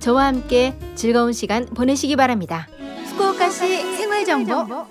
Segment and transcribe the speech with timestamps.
[0.00, 2.66] 저와 함께 즐거운 시간 보내시기 바랍니다.
[3.10, 4.86] 후쿠오카시 생활 정보.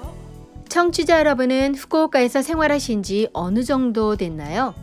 [0.69, 4.75] 청취자 여러분은 후쿠오카에서 생활하신 지 어느 정도 됐나요?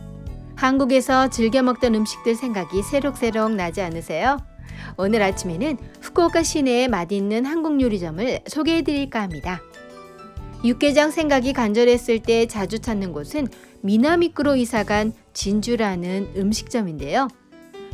[0.55, 4.37] 한국에서 즐겨 먹던 음식들 생각이 새록새록 나지 않으세요?
[4.97, 9.61] 오늘 아침에는 후쿠오카 시내의 맛있는 한국 요리점을 소개해 드릴까 합니다.
[10.65, 13.47] 육개장 생각이 간절했을 때 자주 찾는 곳은
[13.81, 17.29] 미나미쿠로 이사간 진주라는 음식점인데요.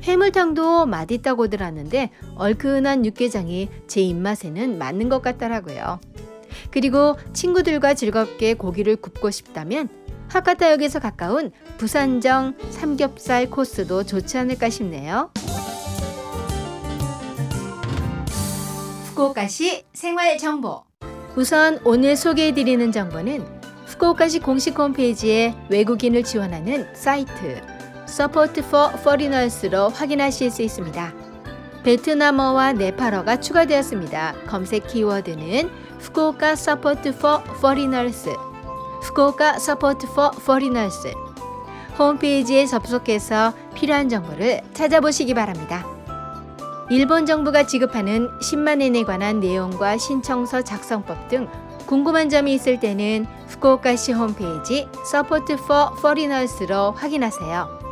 [0.04, 6.00] 해물탕도 맛있다고들 하는데 얼큰한 육개장이 제 입맛에는 맞는 것 같더라고요.
[6.72, 9.90] 그리고 친구들과 즐겁게 고기를 굽고 싶다면
[10.30, 15.32] 하카타역에서 가까운 부산정 삼겹살 코스도 좋지 않을까 싶네요.
[19.06, 20.84] 후쿠오카시 생활 정보.
[21.36, 23.46] 우선 오늘 소개해 드리는 정보는
[23.86, 27.73] 후쿠오카시 공식 홈페이지에 외국인을 지원하는 사이트
[28.14, 31.14] Support for Foreigners로 확인하실 수 있습니다.
[31.84, 34.36] 베트남어와 네팔어가 추가되었습니다.
[34.46, 38.30] 검색 키워드는 후쿠오카 Support for Foreigners,
[39.02, 41.12] 후쿠오카 Support for Foreigners.
[41.98, 45.84] 홈페이지에 접속해서 필요한 정보를 찾아보시기 바랍니다.
[46.92, 51.48] 일본 정부가 지급하는 10만엔에 관한 내용과 신청서 작성법 등
[51.88, 57.83] 궁금한 점이 있을 때는 후쿠오카시 홈페이지 Support for Foreigners로 확인하세요.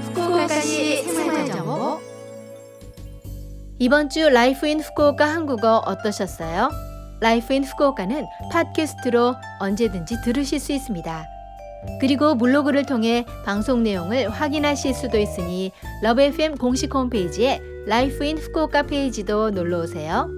[0.04, 2.00] 후쿠오카시 생활정보
[3.80, 6.70] 이번 주 Life in 후쿠오카 한국어 어떠셨어요?
[7.22, 11.39] Life in 후쿠오카는 팟캐스트로 언제든지 들으실 수 있습니다.
[12.00, 15.72] 그리고 블로그를 통해 방송 내용을 확인하실 수도 있으니
[16.02, 20.30] Love FM 공식 홈페이지에 Life in 후쿠오카 페이지도 놀러 오세요.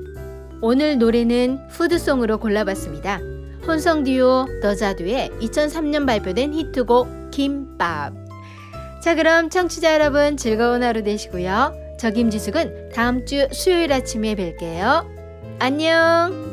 [0.61, 3.19] 오늘 노래는 food song으로 골라봤습니다.
[3.67, 8.13] 혼성 듀오 더자두의 2003년 발표된 히트곡 김밥.
[9.01, 11.73] 자 그럼 청취자 여러분 즐거운 하루 되시고요.
[11.97, 15.05] 저 김지숙은 다음 주 수요일 아침에 뵐게요.
[15.59, 16.50] 안녕.